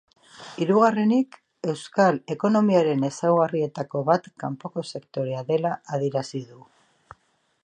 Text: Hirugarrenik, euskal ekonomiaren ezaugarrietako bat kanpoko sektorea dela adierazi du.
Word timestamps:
Hirugarrenik, 0.63 1.37
euskal 1.73 2.17
ekonomiaren 2.37 3.07
ezaugarrietako 3.11 4.05
bat 4.11 4.33
kanpoko 4.45 4.89
sektorea 4.95 5.49
dela 5.55 5.79
adierazi 5.99 6.47
du. 6.53 6.63